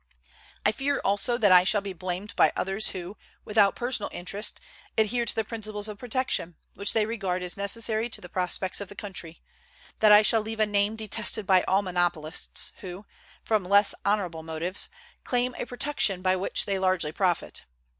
[0.65, 4.59] [I fear also] that I shall be blamed by others who, without personal interest,
[4.97, 8.87] adhere to the principles of protection, which they regard as necessary to the prospects of
[8.89, 9.43] the country;
[9.99, 13.05] that I shall leave a name detested by all monopolists, who,
[13.43, 14.89] from less honorable motives,
[15.23, 17.65] claim a protection by which they largely profit.